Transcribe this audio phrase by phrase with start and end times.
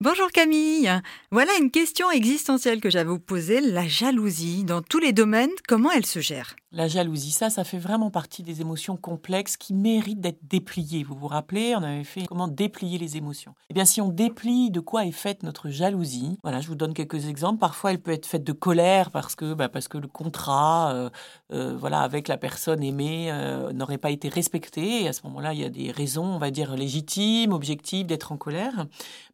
[0.00, 0.88] Bonjour Camille.
[1.32, 3.60] Voilà une question existentielle que j'avais vous poser.
[3.60, 6.54] La jalousie, dans tous les domaines, comment elle se gère?
[6.70, 11.02] La jalousie, ça, ça fait vraiment partie des émotions complexes qui méritent d'être dépliées.
[11.02, 13.54] Vous vous rappelez, on avait fait comment déplier les émotions.
[13.70, 16.92] Eh bien, si on déplie de quoi est faite notre jalousie, voilà, je vous donne
[16.92, 17.58] quelques exemples.
[17.58, 21.10] Parfois, elle peut être faite de colère parce que, bah, parce que le contrat, euh,
[21.54, 25.08] euh, voilà, avec la personne aimée euh, n'aurait pas été respecté.
[25.08, 28.36] À ce moment-là, il y a des raisons, on va dire, légitimes, objectives d'être en
[28.36, 28.84] colère.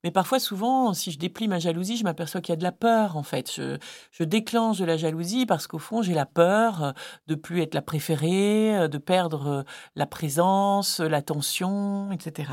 [0.05, 2.71] Mais parfois, souvent, si je déplie ma jalousie, je m'aperçois qu'il y a de la
[2.71, 3.51] peur, en fait.
[3.53, 6.95] Je, déclenche de la jalousie parce qu'au fond, j'ai la peur
[7.27, 9.65] de plus être la préférée, de perdre
[9.97, 12.53] la présence, l'attention, etc.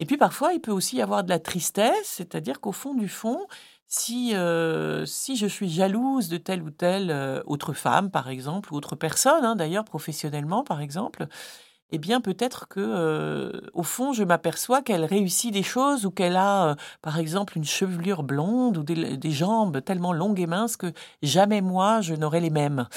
[0.00, 3.08] Et puis parfois, il peut aussi y avoir de la tristesse, c'est-à-dire qu'au fond du
[3.08, 3.46] fond,
[3.86, 4.34] si,
[5.06, 9.44] si je suis jalouse de telle ou telle autre femme, par exemple, ou autre personne,
[9.44, 11.28] hein, d'ailleurs professionnellement, par exemple,
[11.94, 16.36] eh bien peut-être que euh, au fond je m'aperçois qu'elle réussit des choses ou qu'elle
[16.36, 20.92] a euh, par exemple une chevelure blonde ou des, jambes tellement longues et minces que
[21.22, 22.88] jamais moi je n'aurais les mêmes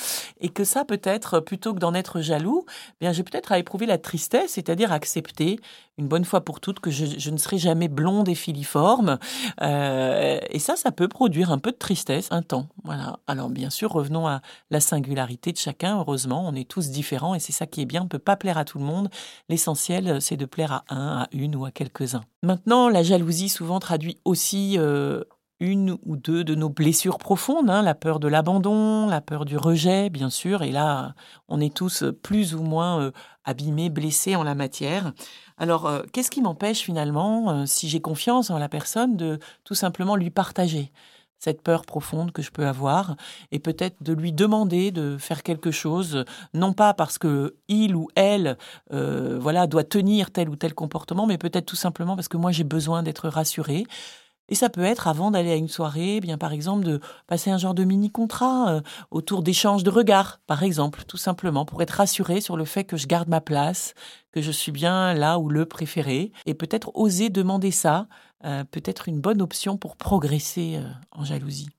[0.42, 3.86] et que ça peut-être plutôt que d'en être jaloux eh bien j'ai peut-être à éprouver
[3.86, 5.60] la tristesse c'est-à-dire accepter
[5.98, 9.18] une bonne fois pour toutes que je, ne serai jamais blonde et filiforme.
[9.62, 12.68] Euh, et ça ça peut produire un peu de tristesse un temps.
[12.84, 13.18] Voilà.
[13.26, 15.98] Alors bien sûr revenons à la singularité de chacun.
[16.00, 18.04] Heureusement on est tous différents et c'est ça qui est bien.
[18.04, 19.10] On peut pas plaire à tout le monde.
[19.50, 22.24] L'essentiel, c'est de plaire à un, à une ou à quelques-uns.
[22.44, 25.24] Maintenant, la jalousie souvent traduit aussi euh,
[25.60, 29.58] une ou deux de nos blessures profondes, hein, la peur de l'abandon, la peur du
[29.58, 31.16] rejet, bien sûr, et là,
[31.48, 33.12] on est tous plus ou moins euh,
[33.44, 35.14] abîmés, blessés en la matière.
[35.58, 40.16] Alors, euh, qu'est-ce qui m'empêche finalement, si j'ai confiance en la personne, de tout simplement
[40.16, 40.92] lui partager
[41.40, 43.16] cette peur profonde que je peux avoir
[43.52, 48.08] et peut-être de lui demander de faire quelque chose non pas parce que il ou
[48.16, 48.58] elle
[48.92, 52.52] euh, voilà doit tenir tel ou tel comportement mais peut-être tout simplement parce que moi
[52.52, 53.86] j'ai besoin d'être rassurée
[54.50, 57.50] et ça peut être avant d'aller à une soirée, eh bien par exemple de passer
[57.50, 58.82] un genre de mini contrat euh,
[59.12, 62.98] autour d'échanges de regards, par exemple, tout simplement pour être rassuré sur le fait que
[62.98, 63.94] je garde ma place,
[64.32, 68.08] que je suis bien là ou le préféré, et peut-être oser demander ça,
[68.46, 71.70] euh, peut être une bonne option pour progresser euh, en jalousie.